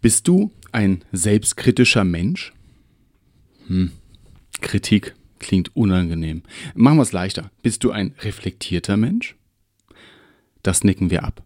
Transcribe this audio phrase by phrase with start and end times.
[0.00, 2.52] Bist du ein selbstkritischer Mensch?
[3.66, 3.92] Hm.
[4.60, 6.42] Kritik klingt unangenehm.
[6.74, 7.50] Machen wir es leichter.
[7.62, 9.36] Bist du ein reflektierter Mensch?
[10.62, 11.42] Das nicken wir ab.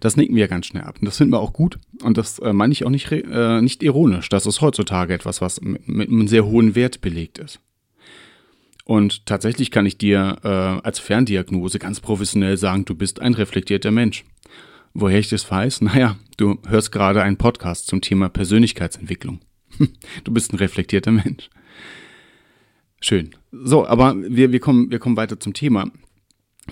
[0.00, 0.96] Das nicken wir ganz schnell ab.
[1.00, 1.78] Und das finden wir auch gut.
[2.02, 4.28] Und das äh, meine ich auch nicht, äh, nicht ironisch.
[4.28, 7.60] Das ist heutzutage etwas, was mit, mit einem sehr hohen Wert belegt ist.
[8.84, 13.90] Und tatsächlich kann ich dir äh, als Ferndiagnose ganz professionell sagen, du bist ein reflektierter
[13.90, 14.24] Mensch.
[15.00, 15.80] Woher ich das weiß?
[15.82, 19.40] Naja, du hörst gerade einen Podcast zum Thema Persönlichkeitsentwicklung.
[20.24, 21.48] Du bist ein reflektierter Mensch.
[23.00, 23.30] Schön.
[23.52, 25.88] So, aber wir, wir, kommen, wir kommen weiter zum Thema.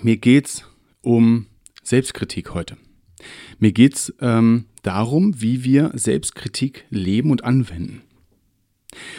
[0.03, 0.65] Mir geht's
[1.03, 1.47] um
[1.85, 2.77] Selbstkritik heute.
[3.61, 8.03] Mir geht's ähm, darum, wie wir Selbstkritik leben und anwenden.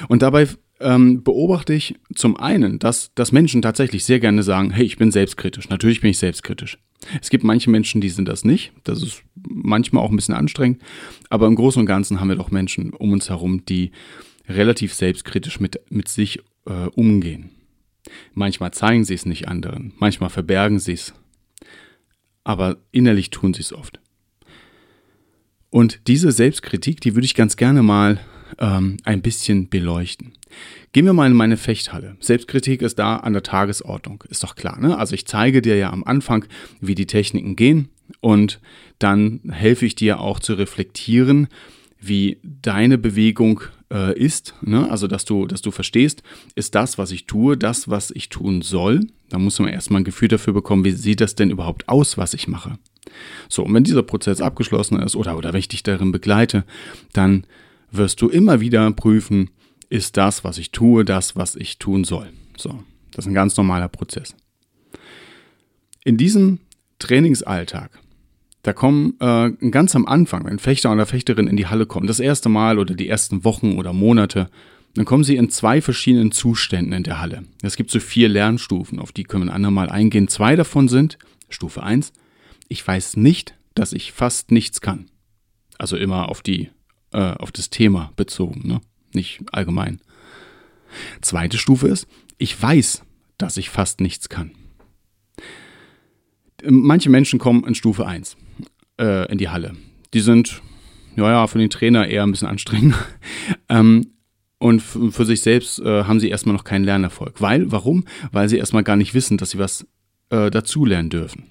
[0.10, 0.50] Und dabei
[0.82, 5.12] ähm, beobachte ich zum einen, dass, dass Menschen tatsächlich sehr gerne sagen, hey, ich bin
[5.12, 5.70] selbstkritisch.
[5.70, 6.78] Natürlich bin ich selbstkritisch.
[7.22, 8.72] Es gibt manche Menschen, die sind das nicht.
[8.84, 10.82] Das ist manchmal auch ein bisschen anstrengend.
[11.30, 13.92] Aber im Großen und Ganzen haben wir doch Menschen um uns herum, die
[14.48, 17.52] relativ selbstkritisch mit, mit sich äh, umgehen.
[18.34, 21.14] Manchmal zeigen sie es nicht anderen, manchmal verbergen sie es.
[22.44, 24.00] Aber innerlich tun sie es oft.
[25.70, 28.20] Und diese Selbstkritik, die würde ich ganz gerne mal
[28.60, 30.34] ähm, ein bisschen beleuchten.
[30.94, 32.16] Gehen wir mal in meine Fechthalle.
[32.20, 34.80] Selbstkritik ist da an der Tagesordnung, ist doch klar.
[34.80, 34.98] Ne?
[34.98, 36.46] Also ich zeige dir ja am Anfang,
[36.82, 37.90] wie die Techniken gehen
[38.22, 38.60] und
[39.00, 41.48] dann helfe ich dir auch zu reflektieren,
[42.00, 44.54] wie deine Bewegung äh, ist.
[44.62, 44.90] Ne?
[44.90, 46.24] Also dass du, dass du verstehst,
[46.56, 49.02] ist das, was ich tue, das, was ich tun soll.
[49.30, 52.34] Da muss man erstmal ein Gefühl dafür bekommen, wie sieht das denn überhaupt aus, was
[52.34, 52.78] ich mache.
[53.50, 56.66] So, und wenn dieser Prozess abgeschlossen ist oder, oder wenn ich dich darin begleite,
[57.14, 57.46] dann
[57.92, 59.50] wirst du immer wieder prüfen,
[59.90, 62.30] ist das, was ich tue, das, was ich tun soll.
[62.58, 64.36] So, das ist ein ganz normaler Prozess.
[66.04, 66.60] In diesem
[67.00, 68.00] Trainingsalltag,
[68.64, 72.20] da kommen äh, ganz am Anfang, wenn Fechter oder Fechterin in die Halle kommen, das
[72.20, 74.50] erste Mal oder die ersten Wochen oder Monate,
[74.94, 77.44] dann kommen sie in zwei verschiedenen Zuständen in der Halle.
[77.62, 80.28] Es gibt so vier Lernstufen, auf die können wir ein andermal eingehen.
[80.28, 81.18] Zwei davon sind,
[81.50, 82.14] Stufe 1,
[82.68, 85.10] ich weiß nicht, dass ich fast nichts kann.
[85.78, 86.72] Also immer auf die
[87.18, 88.80] äh, auf das Thema bezogen, ne?
[89.12, 90.00] nicht allgemein.
[91.22, 92.08] Zweite Stufe ist,
[92.38, 93.02] ich weiß,
[93.40, 94.52] dass ich fast nichts kann.
[96.64, 98.38] Manche Menschen kommen in Stufe 1
[99.00, 99.76] äh, in die Halle.
[100.14, 100.62] Die sind,
[101.16, 102.96] ja, ja, für den Trainer eher ein bisschen anstrengend.
[103.70, 104.12] ähm,
[104.60, 107.42] und für sich selbst äh, haben sie erstmal noch keinen Lernerfolg.
[107.42, 108.06] Weil, warum?
[108.32, 109.88] Weil sie erstmal gar nicht wissen, dass sie was
[110.30, 111.46] äh, dazulernen dürfen.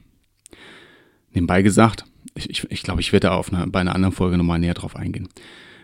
[1.33, 2.04] Nebenbei gesagt,
[2.34, 4.75] ich, ich, ich glaube, ich werde da auf eine, bei einer anderen Folge nochmal näher
[4.75, 5.28] drauf eingehen.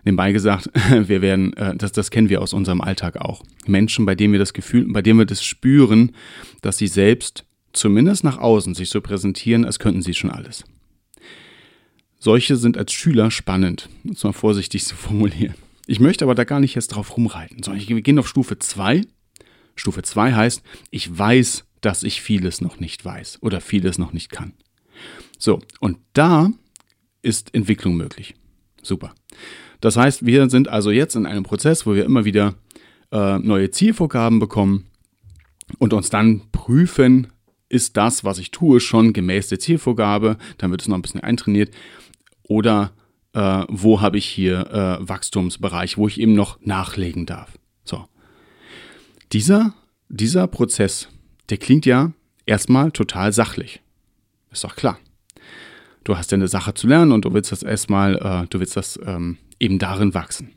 [0.04, 3.42] Nebenbei gesagt, wir werden, äh, das, das kennen wir aus unserem Alltag auch.
[3.66, 6.12] Menschen, bei denen wir das Gefühl, bei denen wir das spüren,
[6.60, 10.64] dass sie selbst zumindest nach außen sich so präsentieren, als könnten sie schon alles.
[12.18, 15.54] Solche sind als Schüler spannend, um es mal vorsichtig zu formulieren.
[15.86, 19.02] Ich möchte aber da gar nicht jetzt drauf rumreiten, sondern wir gehen auf Stufe 2.
[19.74, 24.30] Stufe 2 heißt, ich weiß, dass ich vieles noch nicht weiß oder vieles noch nicht
[24.30, 24.52] kann.
[25.42, 26.52] So, und da
[27.20, 28.36] ist Entwicklung möglich.
[28.80, 29.12] Super.
[29.80, 32.54] Das heißt, wir sind also jetzt in einem Prozess, wo wir immer wieder
[33.10, 34.86] äh, neue Zielvorgaben bekommen
[35.80, 37.32] und uns dann prüfen,
[37.68, 41.22] ist das, was ich tue, schon gemäß der Zielvorgabe, dann wird es noch ein bisschen
[41.22, 41.74] eintrainiert,
[42.44, 42.92] oder
[43.32, 47.58] äh, wo habe ich hier äh, Wachstumsbereich, wo ich eben noch nachlegen darf.
[47.82, 48.06] So.
[49.32, 49.74] Dieser,
[50.08, 51.08] dieser Prozess,
[51.50, 52.12] der klingt ja
[52.46, 53.80] erstmal total sachlich.
[54.52, 55.00] Ist doch klar
[56.04, 58.76] du hast ja eine Sache zu lernen und du willst das erstmal, äh, du willst
[58.76, 60.50] das ähm, eben darin wachsen.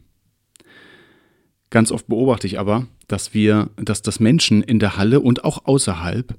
[1.69, 5.65] Ganz oft beobachte ich aber, dass wir, dass das Menschen in der Halle und auch
[5.65, 6.36] außerhalb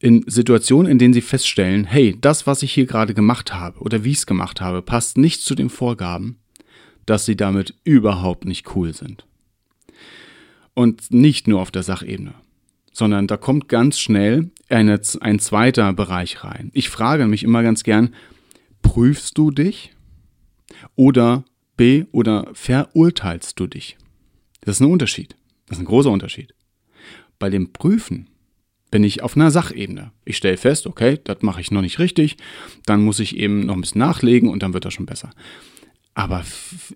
[0.00, 4.04] in Situationen, in denen sie feststellen, hey, das, was ich hier gerade gemacht habe oder
[4.04, 6.38] wie ich es gemacht habe, passt nicht zu den Vorgaben,
[7.04, 9.26] dass sie damit überhaupt nicht cool sind.
[10.74, 12.34] Und nicht nur auf der Sachebene
[12.98, 16.70] sondern da kommt ganz schnell eine, ein zweiter Bereich rein.
[16.74, 18.14] Ich frage mich immer ganz gern,
[18.82, 19.94] prüfst du dich
[20.96, 21.44] oder
[21.76, 23.96] B oder verurteilst du dich?
[24.60, 25.36] Das ist ein Unterschied.
[25.66, 26.54] Das ist ein großer Unterschied.
[27.38, 28.28] Bei dem Prüfen
[28.90, 30.12] bin ich auf einer Sachebene.
[30.24, 32.36] Ich stelle fest, okay, das mache ich noch nicht richtig,
[32.86, 35.30] dann muss ich eben noch ein bisschen nachlegen und dann wird das schon besser.
[36.14, 36.44] Aber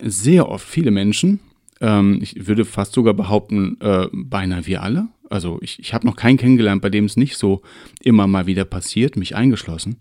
[0.00, 1.40] sehr oft viele Menschen,
[1.80, 6.16] ähm, ich würde fast sogar behaupten, äh, beinahe wir alle, also ich, ich habe noch
[6.16, 7.62] keinen kennengelernt, bei dem es nicht so
[8.02, 9.96] immer mal wieder passiert, mich eingeschlossen.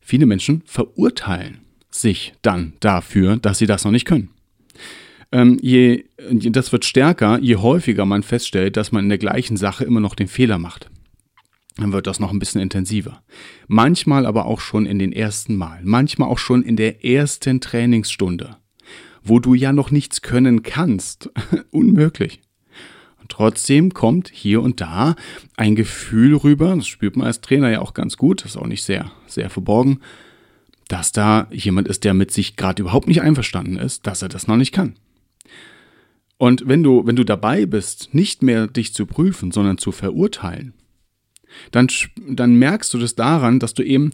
[0.00, 1.60] Viele Menschen verurteilen
[1.90, 4.30] sich dann dafür, dass sie das noch nicht können.
[5.32, 9.84] Ähm, je, das wird stärker, je häufiger man feststellt, dass man in der gleichen Sache
[9.84, 10.90] immer noch den Fehler macht.
[11.76, 13.22] Dann wird das noch ein bisschen intensiver.
[13.68, 18.56] Manchmal aber auch schon in den ersten Mal, manchmal auch schon in der ersten Trainingsstunde,
[19.22, 21.30] wo du ja noch nichts können kannst.
[21.70, 22.40] Unmöglich.
[23.30, 25.14] Trotzdem kommt hier und da
[25.56, 28.66] ein Gefühl rüber, das spürt man als Trainer ja auch ganz gut, das ist auch
[28.66, 30.00] nicht sehr, sehr verborgen,
[30.88, 34.48] dass da jemand ist, der mit sich gerade überhaupt nicht einverstanden ist, dass er das
[34.48, 34.96] noch nicht kann.
[36.36, 40.74] Und wenn du, wenn du dabei bist, nicht mehr dich zu prüfen, sondern zu verurteilen,
[41.70, 41.88] dann,
[42.28, 44.10] dann merkst du das daran, dass du eben,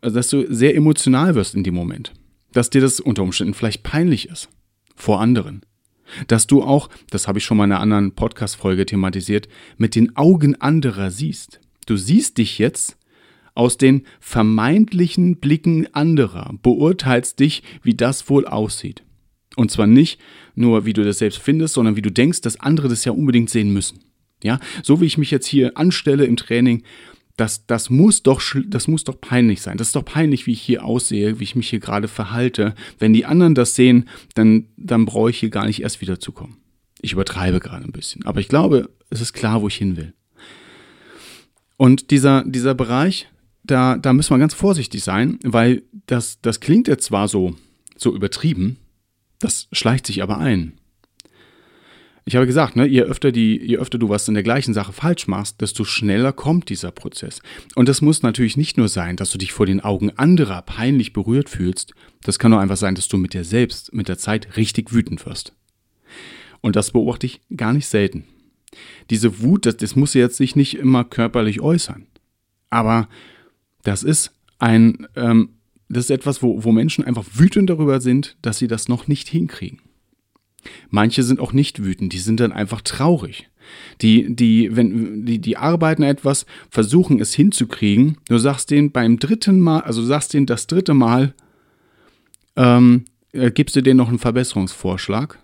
[0.00, 2.12] dass du sehr emotional wirst in dem Moment.
[2.52, 4.48] Dass dir das unter Umständen vielleicht peinlich ist.
[4.96, 5.62] Vor anderen.
[6.26, 10.16] Dass du auch, das habe ich schon mal in einer anderen Podcast-Folge thematisiert, mit den
[10.16, 11.60] Augen anderer siehst.
[11.86, 12.96] Du siehst dich jetzt
[13.54, 19.02] aus den vermeintlichen Blicken anderer, beurteilst dich, wie das wohl aussieht.
[19.56, 20.20] Und zwar nicht
[20.54, 23.50] nur, wie du das selbst findest, sondern wie du denkst, dass andere das ja unbedingt
[23.50, 24.00] sehen müssen.
[24.42, 26.82] Ja, so wie ich mich jetzt hier anstelle im Training,
[27.36, 29.78] das, das, muss doch, das muss doch peinlich sein.
[29.78, 32.74] Das ist doch peinlich, wie ich hier aussehe, wie ich mich hier gerade verhalte.
[32.98, 36.32] Wenn die anderen das sehen, dann, dann brauche ich hier gar nicht erst wieder zu
[36.32, 36.58] kommen.
[37.00, 38.26] Ich übertreibe gerade ein bisschen.
[38.26, 40.12] Aber ich glaube, es ist klar, wo ich hin will.
[41.76, 43.28] Und dieser, dieser Bereich,
[43.64, 47.56] da, da müssen wir ganz vorsichtig sein, weil das, das klingt jetzt zwar so,
[47.96, 48.76] so übertrieben,
[49.38, 50.74] das schleicht sich aber ein.
[52.24, 54.92] Ich habe gesagt, ne, je, öfter die, je öfter du was in der gleichen Sache
[54.92, 57.40] falsch machst, desto schneller kommt dieser Prozess.
[57.74, 61.12] Und das muss natürlich nicht nur sein, dass du dich vor den Augen anderer peinlich
[61.12, 64.56] berührt fühlst, das kann auch einfach sein, dass du mit dir selbst mit der Zeit
[64.56, 65.54] richtig wütend wirst.
[66.60, 68.24] Und das beobachte ich gar nicht selten.
[69.08, 72.06] Diese Wut, das, das muss jetzt sich nicht immer körperlich äußern.
[72.68, 73.08] Aber
[73.82, 75.56] das ist ein, ähm,
[75.88, 79.28] das ist etwas, wo, wo Menschen einfach wütend darüber sind, dass sie das noch nicht
[79.28, 79.80] hinkriegen.
[80.88, 83.48] Manche sind auch nicht wütend, die sind dann einfach traurig.
[84.02, 88.16] Die, die, wenn, die, die arbeiten etwas, versuchen es hinzukriegen.
[88.28, 91.34] Du sagst denen beim dritten Mal, also sagst denen das dritte Mal,
[92.56, 95.38] ähm, äh, gibst du denen noch einen Verbesserungsvorschlag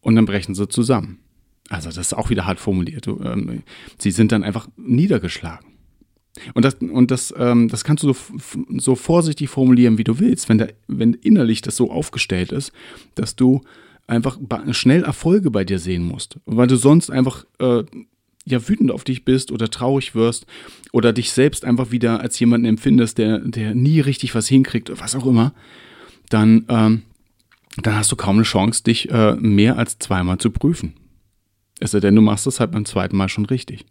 [0.00, 1.18] und dann brechen sie zusammen.
[1.68, 3.06] Also das ist auch wieder hart formuliert.
[3.06, 3.62] Ähm,
[3.98, 5.66] sie sind dann einfach niedergeschlagen.
[6.54, 8.36] Und das, und das, ähm, das kannst du so,
[8.76, 12.72] so vorsichtig formulieren, wie du willst, wenn, der, wenn innerlich das so aufgestellt ist,
[13.16, 13.62] dass du
[14.08, 14.38] einfach
[14.72, 17.84] schnell Erfolge bei dir sehen musst, weil du sonst einfach äh,
[18.44, 20.46] ja wütend auf dich bist oder traurig wirst
[20.92, 25.00] oder dich selbst einfach wieder als jemanden empfindest, der, der nie richtig was hinkriegt oder
[25.00, 25.52] was auch immer,
[26.30, 27.02] dann, ähm,
[27.76, 30.94] dann hast du kaum eine Chance, dich äh, mehr als zweimal zu prüfen.
[31.78, 33.84] Es sei denn, du machst das halt beim zweiten Mal schon richtig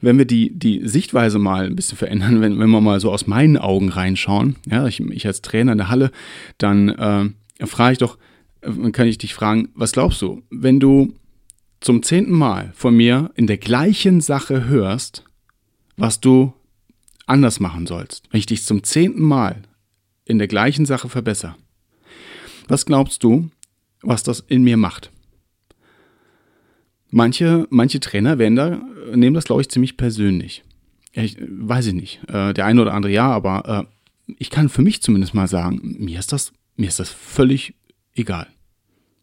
[0.00, 3.26] wenn wir die, die Sichtweise mal ein bisschen verändern, wenn, wenn wir mal so aus
[3.26, 6.10] meinen Augen reinschauen, ja, ich, ich als Trainer in der Halle,
[6.58, 8.18] dann äh, frage ich doch,
[8.92, 11.14] kann ich dich fragen, was glaubst du, wenn du
[11.80, 15.24] zum zehnten Mal von mir in der gleichen Sache hörst,
[15.96, 16.52] was du
[17.26, 19.62] anders machen sollst, wenn ich dich zum zehnten Mal
[20.24, 21.56] in der gleichen Sache verbessere,
[22.68, 23.50] was glaubst du,
[24.02, 25.10] was das in mir macht?
[27.10, 28.80] Manche, manche Trainer werden da,
[29.14, 30.64] nehmen das, glaube ich, ziemlich persönlich.
[31.12, 32.20] Ich, weiß ich nicht.
[32.28, 33.86] Äh, der eine oder andere ja, aber
[34.26, 37.74] äh, ich kann für mich zumindest mal sagen, mir ist das, mir ist das völlig
[38.14, 38.48] egal.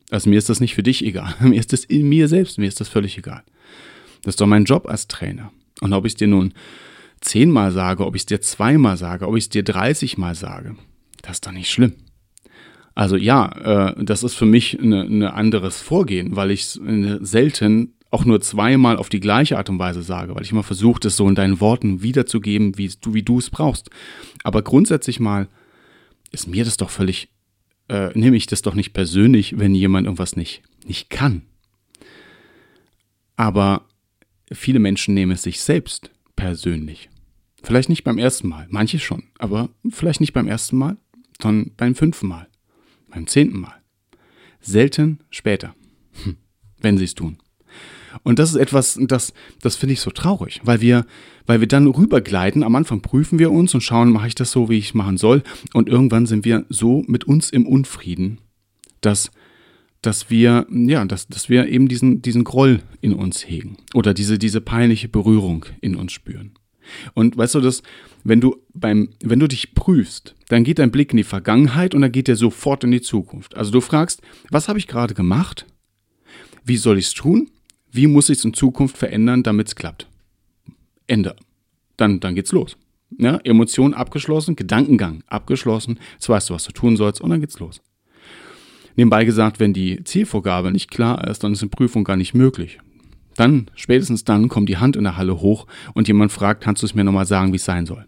[0.09, 1.33] Also mir ist das nicht für dich egal.
[1.41, 3.43] Mir ist das in mir selbst, mir ist das völlig egal.
[4.23, 5.51] Das ist doch mein Job als Trainer.
[5.81, 6.53] Und ob ich es dir nun
[7.19, 10.75] zehnmal sage, ob ich es dir zweimal sage, ob ich es dir dreißigmal sage,
[11.21, 11.93] das ist doch nicht schlimm.
[12.95, 17.93] Also ja, äh, das ist für mich ein ne, ne anderes Vorgehen, weil ich selten
[18.11, 21.15] auch nur zweimal auf die gleiche Art und Weise sage, weil ich immer versuche, das
[21.15, 23.89] so in deinen Worten wiederzugeben, wie du, wie du es brauchst.
[24.43, 25.47] Aber grundsätzlich mal
[26.31, 27.29] ist mir das doch völlig,
[27.93, 31.43] äh, nehme ich das doch nicht persönlich, wenn jemand irgendwas nicht, nicht kann.
[33.35, 33.85] Aber
[34.51, 37.09] viele Menschen nehmen es sich selbst persönlich.
[37.61, 40.97] Vielleicht nicht beim ersten Mal, manche schon, aber vielleicht nicht beim ersten Mal,
[41.41, 42.47] sondern beim fünften Mal
[43.13, 43.81] beim zehnten Mal.
[44.59, 45.75] Selten später,
[46.81, 47.37] wenn sie es tun.
[48.21, 51.05] Und das ist etwas, das, das finde ich so traurig, weil wir,
[51.45, 52.63] weil wir dann rübergleiten.
[52.63, 55.43] Am Anfang prüfen wir uns und schauen, mache ich das so, wie ich machen soll.
[55.73, 58.39] Und irgendwann sind wir so mit uns im Unfrieden,
[59.01, 59.31] dass,
[60.01, 64.37] dass wir, ja, dass, dass wir eben diesen, diesen Groll in uns hegen oder diese,
[64.37, 66.53] diese peinliche Berührung in uns spüren.
[67.13, 67.81] Und weißt du, das,
[68.23, 72.01] wenn du beim, wenn du dich prüfst, dann geht dein Blick in die Vergangenheit und
[72.01, 73.55] dann geht er sofort in die Zukunft.
[73.55, 75.65] Also du fragst, was habe ich gerade gemacht?
[76.65, 77.49] Wie soll ich es tun?
[77.93, 80.07] Wie muss ich es in Zukunft verändern, damit es klappt?
[81.05, 81.35] Ende.
[81.95, 82.75] Dann, dann geht's los.
[83.19, 87.59] Ja, Emotion abgeschlossen, Gedankengang abgeschlossen, jetzt weißt du, was du tun sollst und dann geht's
[87.59, 87.81] los.
[88.95, 92.79] Nebenbei gesagt, wenn die Zielvorgabe nicht klar ist, dann ist eine Prüfung gar nicht möglich.
[93.35, 96.87] Dann, spätestens dann, kommt die Hand in der Halle hoch und jemand fragt, kannst du
[96.87, 98.07] es mir nochmal sagen, wie es sein soll?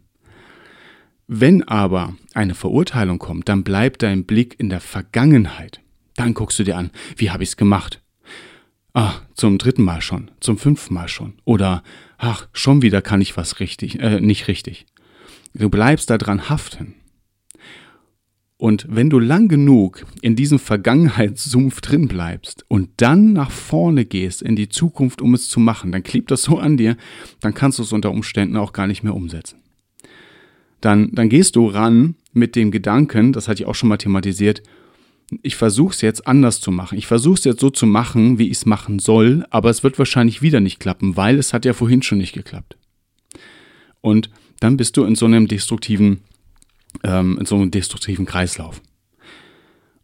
[1.28, 5.82] Wenn aber eine Verurteilung kommt, dann bleibt dein Blick in der Vergangenheit.
[6.16, 8.02] Dann guckst du dir an, wie habe ich es gemacht?
[8.98, 11.34] Ah, zum dritten Mal schon, zum fünften Mal schon.
[11.44, 11.84] Oder,
[12.18, 14.86] ach, schon wieder kann ich was richtig, äh, nicht richtig.
[15.54, 16.96] Du bleibst daran haften.
[18.56, 24.42] Und wenn du lang genug in diesem Vergangenheitssumpf drin bleibst und dann nach vorne gehst
[24.42, 26.96] in die Zukunft, um es zu machen, dann klebt das so an dir,
[27.42, 29.60] dann kannst du es unter Umständen auch gar nicht mehr umsetzen.
[30.80, 34.64] Dann, dann gehst du ran mit dem Gedanken, das hatte ich auch schon mal thematisiert,
[35.42, 36.98] ich versuche es jetzt anders zu machen.
[36.98, 39.98] Ich versuche es jetzt so zu machen, wie ich es machen soll, aber es wird
[39.98, 42.78] wahrscheinlich wieder nicht klappen, weil es hat ja vorhin schon nicht geklappt.
[44.02, 44.30] Und
[44.60, 46.22] dann bist du in so einem destruktiven
[47.04, 48.82] ähm, in so einem destruktiven Kreislauf.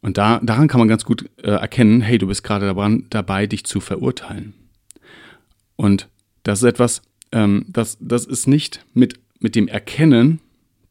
[0.01, 2.74] Und da, daran kann man ganz gut äh, erkennen, hey, du bist gerade
[3.10, 4.54] dabei, dich zu verurteilen.
[5.75, 6.10] Und
[6.44, 7.01] das ist etwas,
[7.32, 10.42] ähm, das, das ist nicht mit, mit dem Erkennen,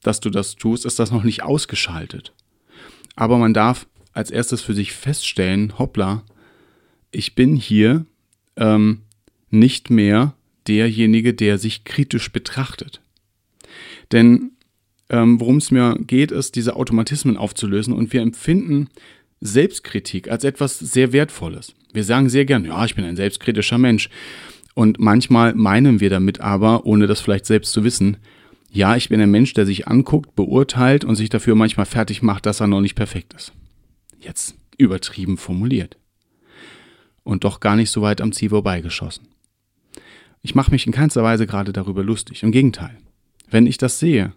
[0.03, 2.33] dass du das tust, ist das noch nicht ausgeschaltet.
[3.17, 6.25] Aber man darf als erstes für sich feststellen, hoppla,
[7.11, 8.07] ich bin hier
[8.57, 9.03] ähm,
[9.51, 10.35] nicht mehr
[10.67, 13.01] derjenige, der sich kritisch betrachtet.
[14.13, 14.53] Denn
[15.09, 18.89] ähm, worum es mir geht, ist, diese Automatismen aufzulösen und wir empfinden
[19.41, 21.75] Selbstkritik als etwas sehr Wertvolles.
[21.93, 24.09] Wir sagen sehr gern, ja, ich bin ein selbstkritischer Mensch.
[24.75, 28.19] Und manchmal meinen wir damit aber, ohne das vielleicht selbst zu wissen,
[28.71, 32.47] ja, ich bin ein Mensch, der sich anguckt, beurteilt und sich dafür manchmal fertig macht,
[32.47, 33.53] dass er noch nicht perfekt ist.
[34.21, 35.97] Jetzt übertrieben formuliert.
[37.23, 39.29] Und doch gar nicht so weit am Ziel vorbeigeschossen.
[40.43, 42.43] Ich mache mich in keinster Weise gerade darüber lustig.
[42.43, 42.97] Im Gegenteil.
[43.51, 44.33] Wenn ich das sehe,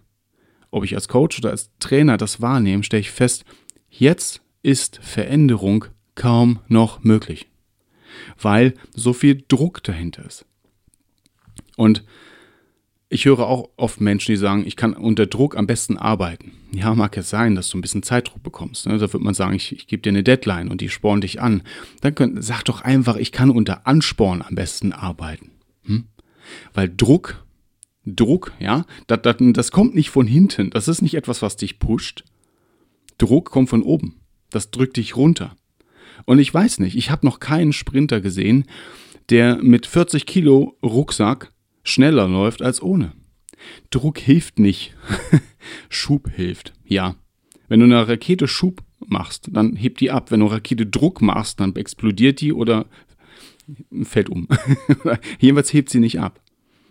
[0.70, 3.44] ob ich als Coach oder als Trainer das wahrnehme, stelle ich fest,
[3.88, 7.46] jetzt ist Veränderung kaum noch möglich,
[8.40, 10.44] weil so viel Druck dahinter ist.
[11.76, 12.04] Und
[13.14, 16.52] ich höre auch oft Menschen, die sagen, ich kann unter Druck am besten arbeiten.
[16.72, 18.86] Ja, mag es sein, dass du ein bisschen Zeitdruck bekommst.
[18.86, 18.98] Ne?
[18.98, 21.62] Da wird man sagen, ich, ich gebe dir eine Deadline und die sporn dich an.
[22.00, 25.52] Dann könnt, sag doch einfach, ich kann unter Ansporn am besten arbeiten.
[25.84, 26.06] Hm?
[26.72, 27.44] Weil Druck
[28.06, 30.70] Druck, ja, das, das, das kommt nicht von hinten.
[30.70, 32.24] Das ist nicht etwas, was dich pusht.
[33.16, 34.20] Druck kommt von oben.
[34.50, 35.56] Das drückt dich runter.
[36.26, 38.64] Und ich weiß nicht, ich habe noch keinen Sprinter gesehen,
[39.30, 41.53] der mit 40 Kilo Rucksack
[41.84, 43.12] schneller läuft als ohne.
[43.90, 44.94] Druck hilft nicht.
[45.88, 47.14] Schub hilft, ja.
[47.68, 50.30] Wenn du eine Rakete Schub machst, dann hebt die ab.
[50.30, 52.86] Wenn du Rakete Druck machst, dann explodiert die oder
[54.02, 54.48] fällt um.
[55.38, 56.40] Jedenfalls hebt sie nicht ab.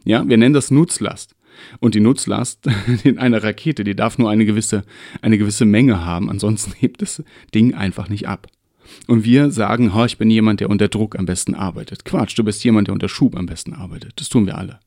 [0.05, 1.35] Ja, wir nennen das Nutzlast.
[1.79, 2.67] Und die Nutzlast
[3.03, 4.83] in einer Rakete, die darf nur eine gewisse,
[5.21, 7.23] eine gewisse Menge haben, ansonsten hebt das
[7.53, 8.47] Ding einfach nicht ab.
[9.07, 12.05] Und wir sagen, oh, ich bin jemand, der unter Druck am besten arbeitet.
[12.05, 14.13] Quatsch, du bist jemand, der unter Schub am besten arbeitet.
[14.17, 14.79] Das tun wir alle.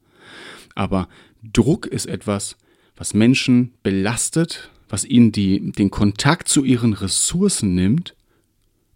[0.74, 1.08] Aber
[1.42, 2.56] Druck ist etwas,
[2.96, 8.14] was Menschen belastet, was ihnen die, den Kontakt zu ihren Ressourcen nimmt.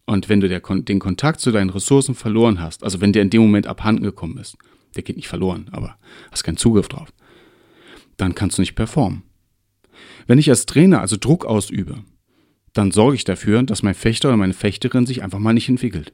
[0.07, 3.31] Und wenn du der, den Kontakt zu deinen Ressourcen verloren hast, also wenn der in
[3.31, 4.57] dem Moment abhanden gekommen ist,
[4.97, 5.97] der geht nicht verloren, aber
[6.31, 7.13] hast keinen Zugriff drauf.
[8.17, 9.23] Dann kannst du nicht performen.
[10.27, 12.05] Wenn ich als Trainer also Druck ausübe,
[12.73, 16.13] dann sorge ich dafür, dass mein Fechter oder meine Fechterin sich einfach mal nicht entwickelt.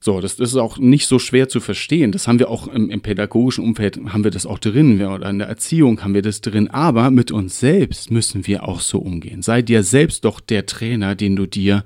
[0.00, 2.12] So, das, das, ist auch nicht so schwer zu verstehen.
[2.12, 5.38] Das haben wir auch im, im, pädagogischen Umfeld, haben wir das auch drin, oder in
[5.38, 6.68] der Erziehung haben wir das drin.
[6.68, 9.40] Aber mit uns selbst müssen wir auch so umgehen.
[9.40, 11.84] Sei dir selbst doch der Trainer, den du dir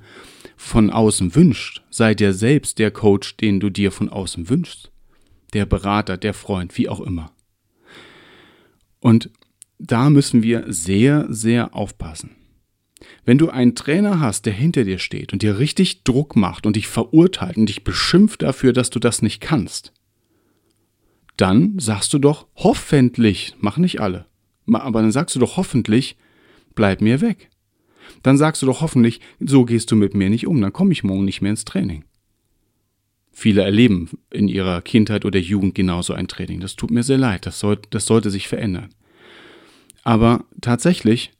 [0.56, 1.82] von außen wünschst.
[1.90, 4.90] Sei dir selbst der Coach, den du dir von außen wünschst
[5.52, 7.32] der Berater, der Freund, wie auch immer.
[9.00, 9.30] Und
[9.78, 12.30] da müssen wir sehr, sehr aufpassen.
[13.24, 16.76] Wenn du einen Trainer hast, der hinter dir steht und dir richtig Druck macht und
[16.76, 19.92] dich verurteilt und dich beschimpft dafür, dass du das nicht kannst,
[21.36, 24.26] dann sagst du doch hoffentlich, mach nicht alle,
[24.72, 26.16] aber dann sagst du doch hoffentlich,
[26.74, 27.50] bleib mir weg.
[28.22, 31.04] Dann sagst du doch hoffentlich, so gehst du mit mir nicht um, dann komme ich
[31.04, 32.04] morgen nicht mehr ins Training.
[33.30, 36.58] Viele erleben in ihrer Kindheit oder Jugend genauso ein Training.
[36.60, 38.88] Das tut mir sehr leid, das, soll, das sollte sich verändern.
[40.02, 41.30] Aber tatsächlich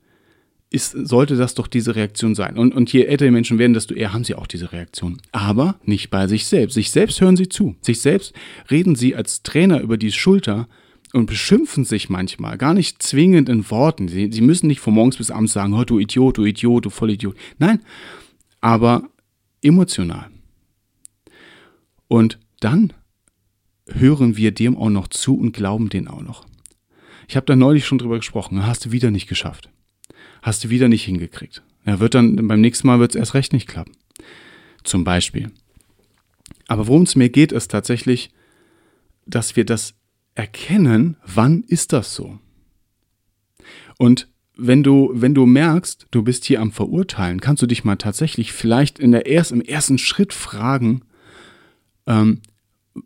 [0.71, 2.59] ist, sollte das doch diese Reaktion sein.
[2.59, 5.19] Und, und je älter die Menschen werden, desto eher haben sie auch diese Reaktion.
[5.33, 6.75] Aber nicht bei sich selbst.
[6.75, 7.77] Sich selbst hören sie zu.
[7.81, 8.35] Sich selbst
[8.71, 10.69] reden sie als Trainer über die Schulter
[11.15, 14.09] und beschimpfen sich manchmal, gar nicht zwingend in Worten.
[14.09, 16.91] Sie, sie müssen nicht von morgens bis abends sagen, oh, du Idiot, du Idiot, du
[16.91, 17.35] Vollidiot.
[17.59, 17.81] Nein,
[18.61, 19.09] aber
[19.63, 20.31] emotional.
[22.09, 22.93] Und dann
[23.91, 26.47] hören wir dem auch noch zu und glauben den auch noch.
[27.27, 29.71] Ich habe da neulich schon drüber gesprochen, hast du wieder nicht geschafft.
[30.43, 31.63] Hast du wieder nicht hingekriegt.
[31.85, 33.93] Ja, wird dann beim nächsten Mal wird es erst recht nicht klappen.
[34.85, 35.51] Zum Beispiel.
[36.67, 38.31] Aber worum es mir geht, ist tatsächlich,
[39.27, 39.95] dass wir das
[40.35, 42.39] erkennen, wann ist das so?
[43.99, 47.97] Und wenn du, wenn du merkst, du bist hier am Verurteilen, kannst du dich mal
[47.97, 51.03] tatsächlich vielleicht in der erst, im ersten Schritt fragen,
[52.07, 52.43] ähm,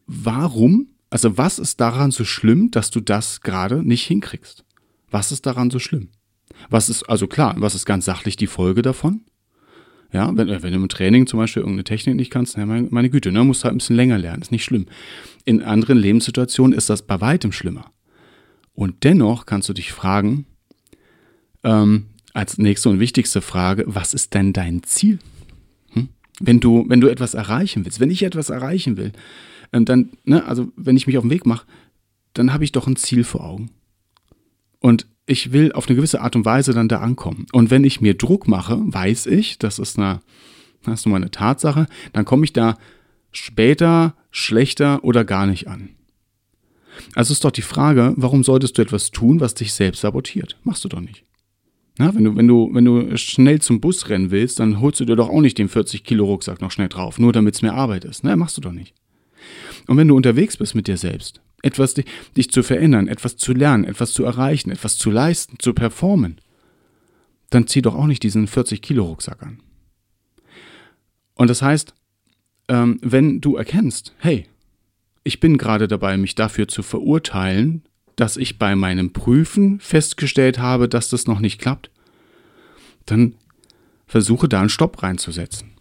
[0.07, 4.65] warum, also was ist daran so schlimm, dass du das gerade nicht hinkriegst?
[5.11, 6.09] Was ist daran so schlimm?
[6.71, 9.23] Was ist, also klar, was ist ganz sachlich die Folge davon?
[10.13, 12.89] Ja, wenn, äh, wenn du im Training zum Beispiel irgendeine Technik nicht kannst, ja, meine,
[12.91, 14.87] meine Güte, ne, musst du halt ein bisschen länger lernen, ist nicht schlimm.
[15.45, 17.91] In anderen Lebenssituationen ist das bei weitem schlimmer.
[18.75, 20.47] Und dennoch kannst du dich fragen,
[21.65, 25.19] ähm, als nächste und wichtigste Frage, was ist denn dein Ziel?
[25.93, 26.09] Hm?
[26.41, 29.13] Wenn, du, wenn du etwas erreichen willst, wenn ich etwas erreichen will,
[29.73, 31.67] ähm, dann, ne, also wenn ich mich auf den Weg mache,
[32.35, 33.71] dann habe ich doch ein Ziel vor Augen.
[34.81, 37.47] Und ich will auf eine gewisse Art und Weise dann da ankommen.
[37.53, 40.21] Und wenn ich mir Druck mache, weiß ich, das ist eine,
[40.85, 42.77] das ist mal eine Tatsache, dann komme ich da
[43.31, 45.91] später, schlechter oder gar nicht an.
[47.15, 50.59] Also ist doch die Frage, warum solltest du etwas tun, was dich selbst sabotiert?
[50.65, 51.25] Machst du doch nicht.
[51.99, 55.05] Na, wenn, du, wenn, du, wenn du schnell zum Bus rennen willst, dann holst du
[55.05, 58.25] dir doch auch nicht den 40-Kilo-Rucksack noch schnell drauf, nur damit es mehr Arbeit ist.
[58.25, 58.95] Na, machst du doch nicht.
[59.87, 63.53] Und wenn du unterwegs bist mit dir selbst, etwas dich, dich zu verändern, etwas zu
[63.53, 66.41] lernen, etwas zu erreichen, etwas zu leisten, zu performen,
[67.51, 69.61] dann zieh doch auch nicht diesen 40-Kilo-Rucksack an.
[71.35, 71.95] Und das heißt,
[72.69, 74.47] ähm, wenn du erkennst, hey,
[75.25, 77.83] ich bin gerade dabei, mich dafür zu verurteilen,
[78.17, 81.91] dass ich bei meinem Prüfen festgestellt habe, dass das noch nicht klappt,
[83.07, 83.35] dann
[84.07, 85.73] versuche da einen Stopp reinzusetzen.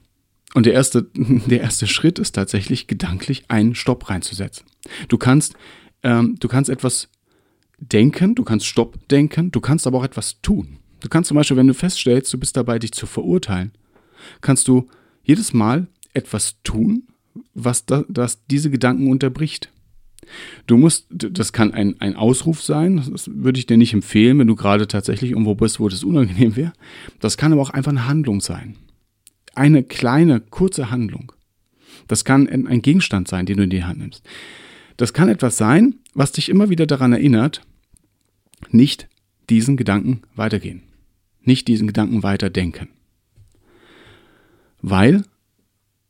[0.53, 4.65] Und der erste, der erste Schritt ist tatsächlich gedanklich einen Stopp reinzusetzen.
[5.07, 5.55] Du kannst,
[6.03, 7.09] ähm, du kannst etwas
[7.77, 10.77] denken, du kannst Stopp denken, du kannst aber auch etwas tun.
[10.99, 13.71] Du kannst zum Beispiel, wenn du feststellst, du bist dabei, dich zu verurteilen,
[14.41, 14.87] kannst du
[15.23, 17.07] jedes Mal etwas tun,
[17.53, 19.71] was da, das diese Gedanken unterbricht.
[20.67, 24.47] Du musst, das kann ein, ein Ausruf sein, das würde ich dir nicht empfehlen, wenn
[24.47, 26.73] du gerade tatsächlich irgendwo bist, wo das unangenehm wäre.
[27.19, 28.77] Das kann aber auch einfach eine Handlung sein
[29.55, 31.31] eine kleine, kurze Handlung.
[32.07, 34.23] Das kann ein Gegenstand sein, den du in die Hand nimmst.
[35.01, 37.63] Das kann etwas sein, was dich immer wieder daran erinnert,
[38.69, 39.09] nicht
[39.49, 40.83] diesen Gedanken weitergehen.
[41.41, 42.87] Nicht diesen Gedanken weiterdenken.
[44.79, 45.23] Weil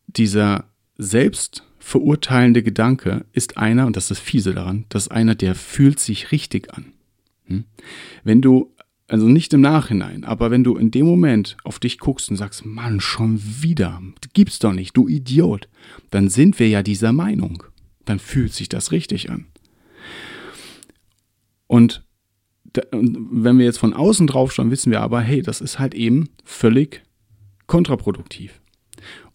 [0.08, 0.66] dieser
[0.98, 6.34] selbstverurteilende Gedanke ist einer, und das ist Fiese daran, das ist einer, der fühlt sich
[6.34, 6.92] richtig an.
[7.46, 7.64] Hm?
[8.26, 8.76] Wenn du
[9.08, 12.66] also nicht im Nachhinein, aber wenn du in dem Moment auf dich guckst und sagst,
[12.66, 14.02] Mann, schon wieder,
[14.34, 15.70] gibt's doch nicht, du Idiot,
[16.10, 17.64] dann sind wir ja dieser Meinung.
[18.12, 19.46] Dann fühlt sich das richtig an.
[21.68, 22.04] Und
[22.92, 26.28] wenn wir jetzt von außen drauf schauen, wissen wir aber, hey, das ist halt eben
[26.44, 27.04] völlig
[27.68, 28.60] kontraproduktiv.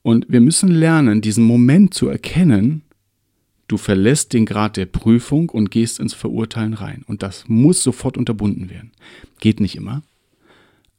[0.02, 2.82] Und wir müssen lernen, diesen Moment zu erkennen,
[3.68, 7.02] Du verlässt den Grad der Prüfung und gehst ins Verurteilen rein.
[7.08, 8.92] Und das muss sofort unterbunden werden.
[9.40, 10.02] Geht nicht immer,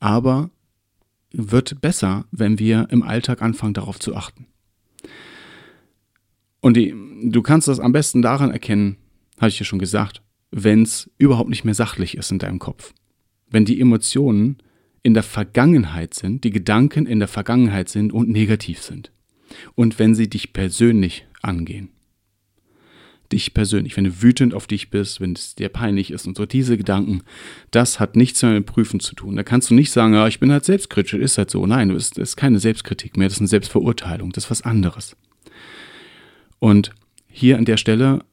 [0.01, 0.49] aber
[1.31, 4.47] wird besser, wenn wir im Alltag anfangen, darauf zu achten.
[6.67, 8.97] Und die, du kannst das am besten daran erkennen,
[9.37, 12.93] hatte ich ja schon gesagt, wenn es überhaupt nicht mehr sachlich ist in deinem Kopf.
[13.49, 14.57] Wenn die Emotionen
[15.01, 19.13] in der Vergangenheit sind, die Gedanken in der Vergangenheit sind und negativ sind.
[19.75, 21.87] Und wenn sie dich persönlich angehen
[23.31, 26.45] dich persönlich, wenn du wütend auf dich bist, wenn es dir peinlich ist und so
[26.45, 27.23] diese Gedanken,
[27.71, 29.35] das hat nichts mehr mit Prüfen zu tun.
[29.35, 31.65] Da kannst du nicht sagen, ja, ich bin halt selbstkritisch, ist halt so.
[31.65, 35.17] Nein, das ist keine Selbstkritik mehr, das ist eine Selbstverurteilung, das ist was anderes.
[36.59, 36.91] Und
[37.27, 38.23] hier an der Stelle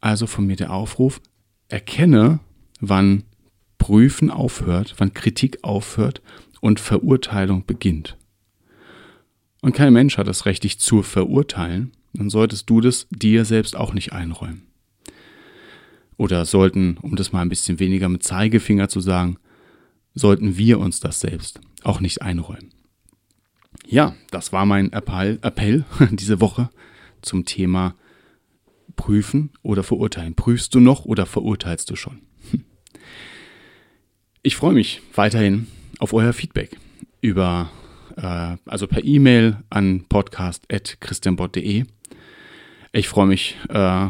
[0.00, 1.20] also von mir der Aufruf,
[1.68, 2.40] erkenne,
[2.80, 3.24] wann
[3.78, 6.22] Prüfen aufhört, wann Kritik aufhört
[6.60, 8.16] und Verurteilung beginnt.
[9.62, 13.76] Und kein Mensch hat das Recht, dich zu verurteilen, dann solltest du das dir selbst
[13.76, 14.62] auch nicht einräumen.
[16.16, 19.38] Oder sollten, um das mal ein bisschen weniger mit Zeigefinger zu sagen,
[20.14, 22.70] sollten wir uns das selbst auch nicht einräumen.
[23.86, 26.70] Ja, das war mein Appell, Appell diese Woche
[27.22, 27.94] zum Thema
[28.96, 30.34] Prüfen oder Verurteilen.
[30.34, 32.20] Prüfst du noch oder verurteilst du schon?
[34.42, 35.66] Ich freue mich weiterhin
[35.98, 36.78] auf euer Feedback
[37.20, 37.70] über,
[38.16, 41.84] äh, also per E-Mail an podcast.christianbott.de
[42.96, 44.06] ich freue mich äh,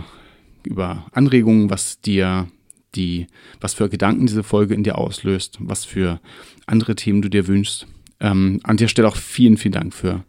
[0.63, 2.47] über Anregungen, was dir
[2.95, 3.27] die,
[3.61, 6.21] was für Gedanken diese Folge in dir auslöst, was für
[6.67, 7.89] andere Themen du dir wünschst.
[8.21, 10.25] Ähm, an der Stelle auch vielen, vielen Dank für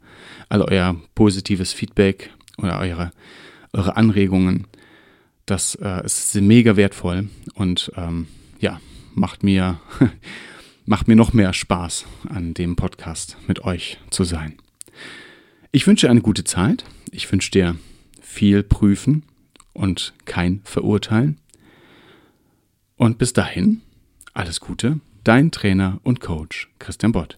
[0.50, 3.12] all euer positives Feedback oder eure,
[3.74, 4.68] eure Anregungen.
[5.46, 8.28] Das äh, ist mega wertvoll und ähm,
[8.60, 8.82] ja,
[9.14, 9.80] macht mir,
[10.86, 14.58] macht mir noch mehr Spaß, an dem Podcast mit euch zu sein.
[15.72, 16.84] Ich wünsche eine gute Zeit.
[17.12, 17.78] Ich wünsche dir
[18.22, 19.24] viel Prüfen
[19.74, 21.40] und kein Verurteilen.
[22.96, 23.82] Und bis dahin,
[24.34, 27.38] alles Gute, dein Trainer und Coach Christian Bott.